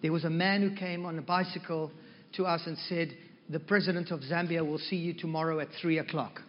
[0.01, 1.91] There was a man who came on a bicycle
[2.34, 3.17] to us and said,
[3.49, 6.39] The president of Zambia will see you tomorrow at 3 o'clock.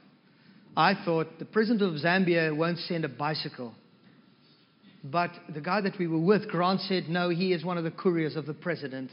[0.77, 3.75] I thought, the president of Zambia won't send a bicycle.
[5.05, 7.91] But the guy that we were with, Grant, said, No, he is one of the
[7.91, 9.11] couriers of the president.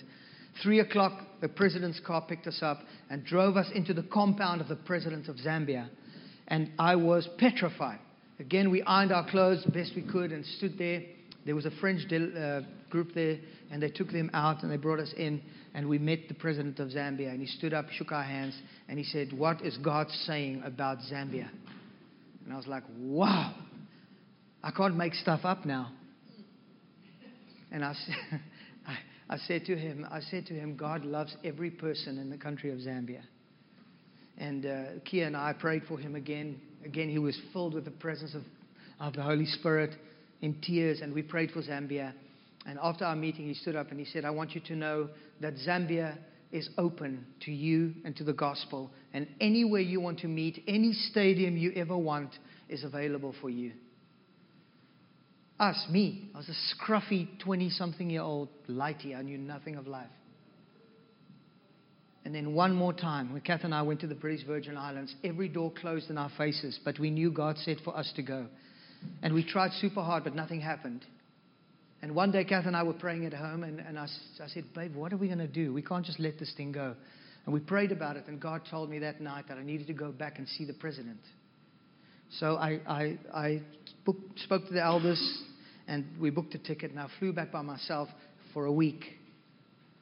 [0.64, 4.68] Three o'clock, the president's car picked us up and drove us into the compound of
[4.68, 5.90] the president of Zambia.
[6.48, 8.00] And I was petrified.
[8.40, 11.04] Again, we ironed our clothes the best we could and stood there.
[11.46, 13.38] There was a French uh, group there,
[13.72, 15.42] and they took them out and they brought us in.
[15.74, 17.30] And we met the president of Zambia.
[17.30, 20.98] And he stood up, shook our hands, and he said, What is God saying about
[21.12, 21.50] Zambia?
[22.46, 23.54] And I was like, Wow,
[24.64, 25.92] I can't make stuff up now.
[27.72, 28.16] And I said,
[29.30, 32.72] I said to him, I said to him, God loves every person in the country
[32.72, 33.22] of Zambia.
[34.38, 36.60] And uh, Kia and I prayed for him again.
[36.84, 38.42] Again, he was filled with the presence of,
[39.00, 39.92] of the Holy Spirit
[40.42, 42.14] in tears, and we prayed for Zambia.
[42.66, 45.10] And after our meeting, he stood up and he said, I want you to know
[45.42, 46.18] that Zambia
[46.52, 48.90] is open to you and to the gospel.
[49.14, 52.32] And anywhere you want to meet, any stadium you ever want
[52.68, 53.74] is available for you.
[55.60, 56.30] Us, me.
[56.34, 59.16] I was a scruffy 20 something year old lighty.
[59.16, 60.08] I knew nothing of life.
[62.24, 65.14] And then one more time, when Kath and I went to the British Virgin Islands,
[65.24, 68.46] every door closed in our faces, but we knew God said for us to go.
[69.22, 71.06] And we tried super hard, but nothing happened.
[72.02, 74.04] And one day, Kath and I were praying at home, and, and I,
[74.44, 75.74] I said, Babe, what are we going to do?
[75.74, 76.96] We can't just let this thing go.
[77.46, 79.94] And we prayed about it, and God told me that night that I needed to
[79.94, 81.20] go back and see the president.
[82.38, 83.62] So I, I, I
[84.44, 85.44] spoke to the elders,
[85.90, 88.08] and we booked a ticket, and I flew back by myself
[88.54, 89.04] for a week.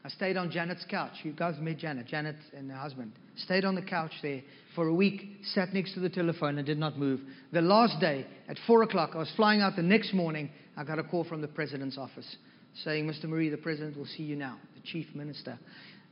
[0.04, 1.14] I stayed on Janet's couch.
[1.24, 3.14] You guys met Janet, Janet and her husband.
[3.38, 4.42] Stayed on the couch there
[4.76, 5.22] for a week,
[5.54, 7.22] sat next to the telephone and did not move.
[7.52, 10.50] The last day, at 4 o'clock, I was flying out the next morning.
[10.76, 12.36] I got a call from the president's office
[12.84, 13.26] saying, Mr.
[13.26, 15.58] Marie, the president will see you now, the chief minister.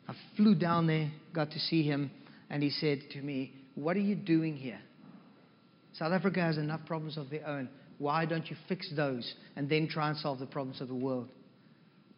[0.08, 2.12] I flew down there, got to see him,
[2.50, 4.80] and he said to me, What are you doing here?
[5.94, 7.70] South Africa has enough problems of their own.
[7.98, 11.30] Why don't you fix those and then try and solve the problems of the world?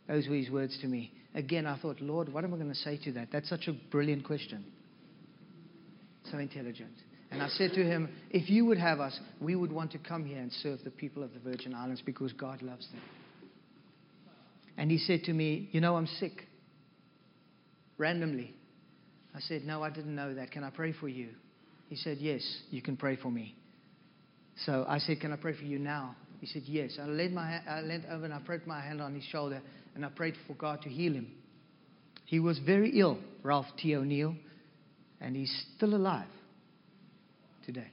[0.08, 1.12] Those were his words to me.
[1.36, 3.28] Again, I thought, Lord, what am I going to say to that?
[3.32, 4.66] That's such a brilliant question.
[6.32, 6.94] So intelligent.
[7.30, 10.26] And I said to him, if you would have us, we would want to come
[10.26, 13.02] here and serve the people of the Virgin Islands because God loves them.
[14.78, 16.48] And he said to me, You know, I'm sick.
[17.98, 18.56] Randomly.
[19.36, 20.52] I said, No, I didn't know that.
[20.52, 21.30] Can I pray for you?
[21.90, 23.56] He said, Yes, you can pray for me.
[24.66, 26.16] So I said, Can I pray for you now?
[26.40, 26.98] He said, Yes.
[27.02, 29.62] I leaned, my, I leaned over and I put my hand on his shoulder
[29.96, 31.32] and I prayed for God to heal him.
[32.26, 33.96] He was very ill, Ralph T.
[33.96, 34.36] O'Neal,
[35.22, 36.28] and he's still alive
[37.66, 37.88] today.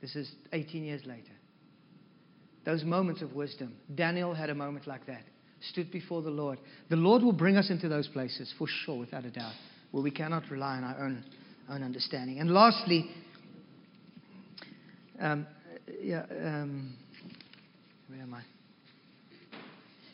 [0.00, 1.32] This is 18 years later.
[2.64, 3.74] Those moments of wisdom.
[3.94, 5.22] Daniel had a moment like that,
[5.70, 6.58] stood before the Lord.
[6.88, 9.52] The Lord will bring us into those places for sure, without a doubt,
[9.90, 11.22] where we cannot rely on our own,
[11.68, 12.40] own understanding.
[12.40, 13.10] And lastly,
[15.20, 15.46] um,
[16.02, 16.94] yeah, um,
[18.08, 18.42] where am I?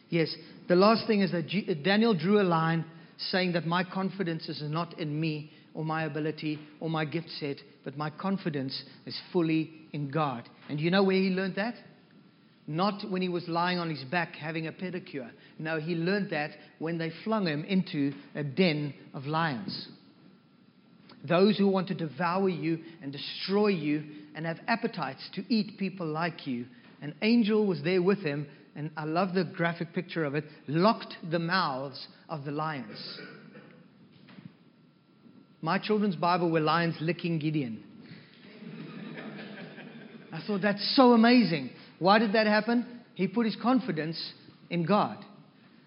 [0.08, 0.34] Yes.
[0.68, 2.84] The last thing is that G- Daniel drew a line
[3.30, 7.56] saying that my confidence is not in me or my ability or my gift set,
[7.84, 10.48] but my confidence is fully in God.
[10.68, 11.74] And you know where he learned that?
[12.66, 15.30] Not when he was lying on his back having a pedicure.
[15.58, 19.88] No, he learned that when they flung him into a den of lions.
[21.28, 24.04] Those who want to devour you and destroy you
[24.34, 26.66] and have appetites to eat people like you.
[27.02, 31.14] An angel was there with him, and I love the graphic picture of it, locked
[31.30, 33.18] the mouths of the lions.
[35.62, 37.82] My children's Bible were lions licking Gideon.
[40.32, 41.70] I thought that's so amazing.
[41.98, 43.00] Why did that happen?
[43.14, 44.32] He put his confidence
[44.70, 45.18] in God.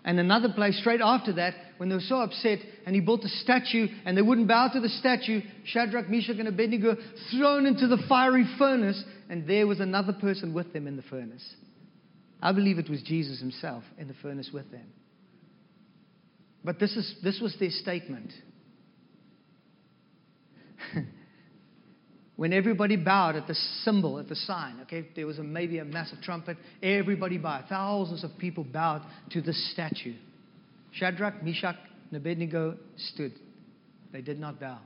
[0.06, 1.54] And another place straight after that,
[1.84, 4.80] when they were so upset and he built a statue and they wouldn't bow to
[4.80, 6.96] the statue, Shadrach, Meshach, and Abednego
[7.30, 11.44] thrown into the fiery furnace, and there was another person with them in the furnace.
[12.42, 14.86] I believe it was Jesus himself in the furnace with them.
[16.64, 18.32] But this, is, this was their statement.
[22.38, 25.84] when everybody bowed at the symbol, at the sign, okay, there was a, maybe a
[25.84, 27.66] massive trumpet, everybody bowed.
[27.68, 30.14] Thousands of people bowed to this statue.
[30.94, 31.76] Shadrach, Meshach,
[32.10, 33.34] and Abednego stood.
[34.12, 34.80] They did not bow.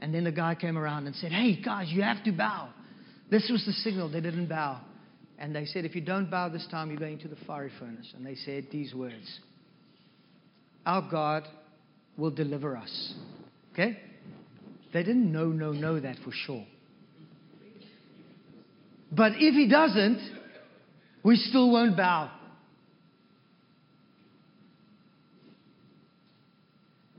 [0.00, 2.68] And then the guy came around and said, Hey, guys, you have to bow.
[3.30, 4.10] This was the signal.
[4.10, 4.80] They didn't bow.
[5.38, 8.12] And they said, If you don't bow this time, you're going to the fiery furnace.
[8.16, 9.40] And they said these words
[10.84, 11.44] Our God
[12.16, 13.14] will deliver us.
[13.72, 13.98] Okay?
[14.92, 16.66] They didn't know, no, know that for sure.
[19.10, 20.20] But if he doesn't,
[21.24, 22.30] we still won't bow.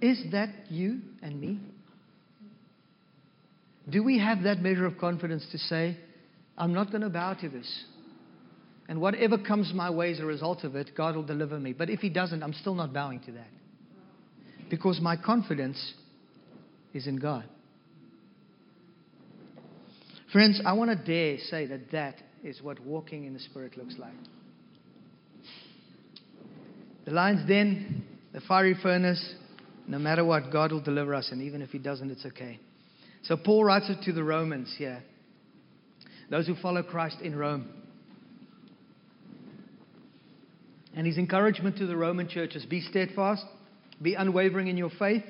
[0.06, 1.60] Is that you and me?
[3.89, 5.97] Do we have that measure of confidence to say,
[6.56, 7.86] I'm not going to bow to this?
[8.88, 11.74] And whatever comes my way as a result of it, God will deliver me.
[11.74, 13.47] But if He doesn't, I'm still not bowing to that.
[14.70, 15.95] Because my confidence
[16.93, 17.45] is in God.
[20.32, 23.95] Friends, I want to dare say that that is what walking in the Spirit looks
[23.97, 24.14] like.
[27.06, 29.34] The lion's den, the fiery furnace,
[29.88, 32.59] no matter what, God will deliver us, and even if He doesn't, it's okay.
[33.23, 35.03] So Paul writes it to the Romans here,
[36.29, 37.67] those who follow Christ in Rome.
[40.95, 43.43] And his encouragement to the Roman church is be steadfast,
[44.01, 45.23] be unwavering in your faith,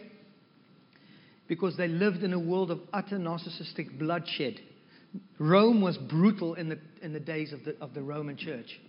[1.47, 4.59] because they lived in a world of utter narcissistic bloodshed.
[5.39, 8.79] Rome was brutal in the, in the days of the, of the Roman church.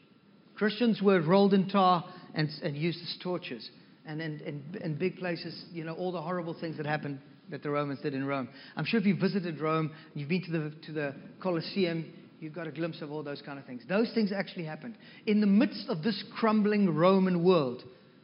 [0.56, 2.04] Christians were rolled in tar
[2.34, 3.68] and, and used as torches.
[4.06, 7.18] And in, big places, you know, all the horrible things that happened
[7.50, 8.48] that the Romans did in Rome.
[8.76, 12.66] I'm sure if you've visited Rome, you've been to the, to the Colosseum, you've got
[12.66, 13.82] a glimpse of all those kind of things.
[13.88, 14.96] Those things actually happened.
[15.26, 17.82] In the midst of this crumbling Roman world,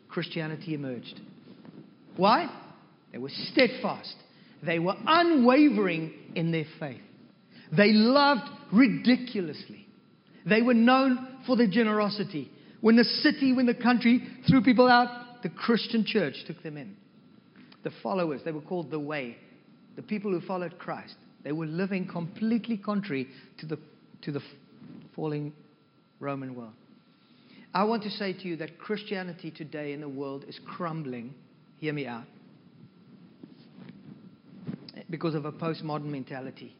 [0.09, 1.21] Christianity emerged.
[2.17, 2.49] Why?
[3.11, 4.15] They were steadfast,
[4.63, 7.01] they were unwavering in their faith.
[7.77, 9.87] They loved ridiculously.
[10.45, 12.51] They were known for their generosity.
[12.81, 15.09] When the city, when the country threw people out,
[15.43, 16.97] the Christian church took them in.
[17.85, 19.37] The followers, they were called the way.
[19.97, 23.29] The people who followed Christ, they were living completely contrary
[23.59, 23.79] to the,
[24.23, 24.41] to the
[25.15, 25.53] falling
[26.21, 26.73] Roman world.
[27.75, 31.35] I want to say to you that Christianity today in the world is crumbling.
[31.79, 32.25] Hear me out.
[35.11, 36.77] Because of a postmodern mentality.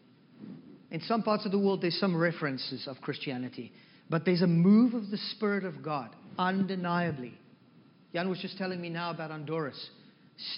[0.91, 3.73] In some parts of the world, there's some references of Christianity,
[4.11, 7.33] but there's a move of the Spirit of God, undeniably.
[8.13, 9.91] Jan was just telling me now about Honduras.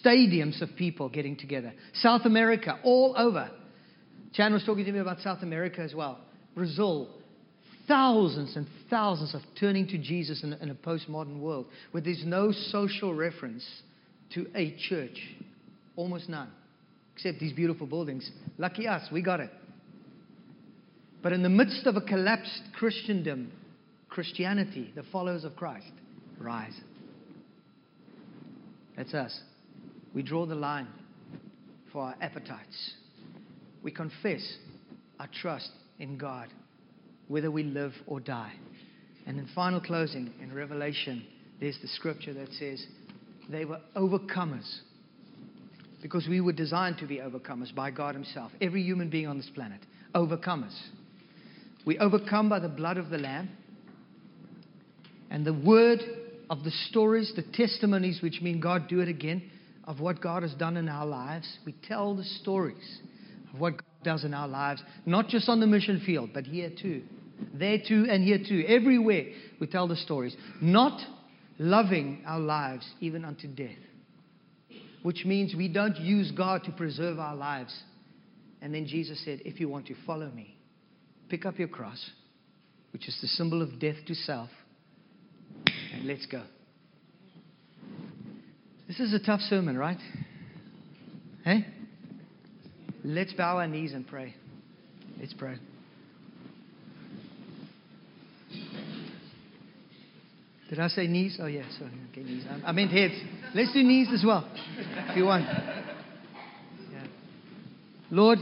[0.03, 1.73] Stadiums of people getting together.
[1.95, 3.51] South America, all over.
[4.33, 6.19] Chan was talking to me about South America as well.
[6.55, 7.09] Brazil,
[7.87, 12.51] thousands and thousands of turning to Jesus in, in, a postmodern world where there's no
[12.53, 13.65] social reference
[14.33, 15.19] to a church.
[15.97, 16.51] Almost none.
[17.15, 18.29] Except these beautiful buildings.
[18.59, 19.51] Lucky us, we got it.
[21.23, 23.53] But in the midst of a collapsed Christendom,
[24.09, 25.91] Christianity, the followers of Christ,
[26.39, 26.75] rise.
[28.97, 29.39] That's us.
[30.15, 30.89] We draw the line
[31.93, 32.93] for our appetites.
[33.83, 34.43] We confess
[35.19, 36.49] our trust in God,
[37.29, 38.53] whether we live or die.
[39.27, 41.27] And in final closing, in Revelation,
[41.61, 42.85] there's the scripture that says,
[43.49, 44.81] they were overcomers.
[46.03, 48.53] Because we were designed to be overcomers by God Himself.
[48.61, 49.81] Every human being on this planet,
[50.15, 50.79] overcomers.
[51.87, 53.51] We overcome by the blood of the Lamb
[55.31, 56.01] and the word
[56.51, 59.51] of the stories, the testimonies, which mean God do it again,
[59.85, 61.59] of what God has done in our lives.
[61.67, 63.01] We tell the stories
[63.53, 66.71] of what God does in our lives, not just on the mission field, but here
[66.71, 67.03] too.
[67.53, 68.65] There too and here too.
[68.67, 69.27] Everywhere
[69.61, 70.37] we tell the stories.
[70.61, 71.01] Not
[71.59, 73.77] loving our lives even unto death.
[75.03, 77.75] Which means we don't use God to preserve our lives.
[78.63, 80.57] And then Jesus said, If you want to follow me,
[81.29, 82.11] pick up your cross,
[82.93, 84.49] which is the symbol of death to self,
[85.67, 86.43] and let's go.
[88.89, 89.99] This is a tough sermon, right?
[91.45, 91.67] Hey?
[93.05, 94.35] Let's bow our knees and pray.
[95.19, 95.57] Let's pray.
[100.71, 101.39] Did I say knees?
[101.41, 101.93] Oh, yeah, sorry.
[102.11, 102.45] Okay, knees.
[102.49, 103.15] I, I meant heads.
[103.55, 105.45] Let's do knees as well, if you want.
[105.45, 107.07] Yeah.
[108.11, 108.39] Lord,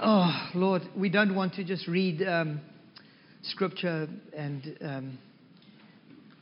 [0.00, 2.60] oh, Lord, we don't want to just read um,
[3.42, 5.18] scripture and, um,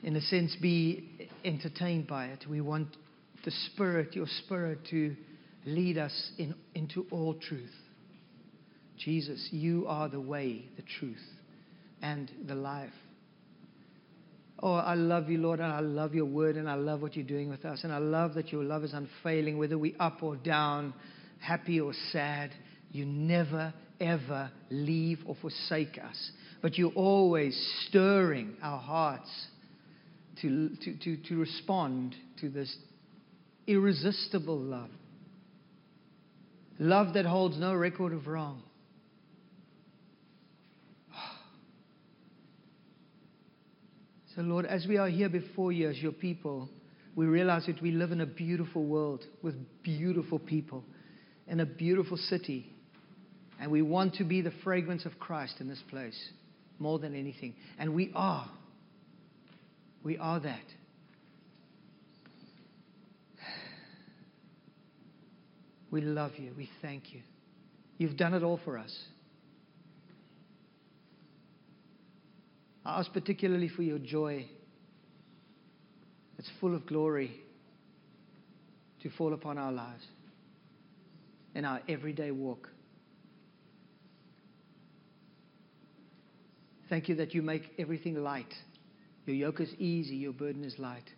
[0.03, 2.44] in a sense, be entertained by it.
[2.48, 2.96] We want
[3.44, 5.14] the Spirit, your Spirit, to
[5.66, 7.70] lead us in, into all truth.
[8.98, 11.16] Jesus, you are the way, the truth,
[12.03, 12.92] and the life.
[14.62, 17.24] Oh, I love you, Lord, and I love your word, and I love what you're
[17.24, 17.80] doing with us.
[17.82, 20.92] And I love that your love is unfailing, whether we're up or down,
[21.40, 22.51] happy or sad.
[22.92, 26.30] You never, ever leave or forsake us.
[26.61, 29.30] But you're always stirring our hearts
[30.43, 32.74] to, to, to, to respond to this
[33.66, 34.91] irresistible love.
[36.78, 38.62] Love that holds no record of wrong.
[44.36, 46.68] So, Lord, as we are here before you as your people,
[47.16, 50.84] we realize that we live in a beautiful world with beautiful people
[51.51, 52.72] in a beautiful city.
[53.61, 56.18] And we want to be the fragrance of Christ in this place
[56.78, 57.55] more than anything.
[57.78, 58.49] And we are.
[60.03, 60.64] We are that.
[65.90, 66.53] We love you.
[66.57, 67.20] We thank you.
[67.98, 68.96] You've done it all for us.
[72.84, 74.46] I ask particularly for your joy
[76.36, 77.32] that's full of glory
[79.03, 80.05] to fall upon our lives
[81.55, 82.68] in our everyday walk.
[86.88, 88.53] Thank you that you make everything light.
[89.31, 91.09] Your yoke is easy, your burden is light.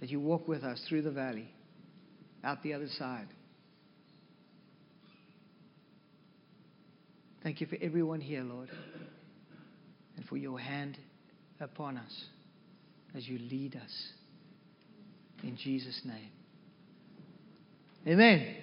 [0.00, 1.48] That you walk with us through the valley,
[2.44, 3.26] out the other side.
[7.42, 8.68] Thank you for everyone here, Lord,
[10.18, 10.98] and for your hand
[11.58, 12.24] upon us
[13.14, 14.08] as you lead us.
[15.42, 16.32] In Jesus' name.
[18.06, 18.56] Amen.